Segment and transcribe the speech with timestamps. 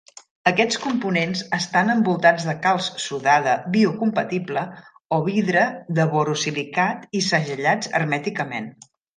[0.51, 4.65] Aquests components estan envoltats de calç sodada biocompatible
[5.19, 5.69] o vidre
[6.01, 8.77] de borosilicat i segellats hermèticament.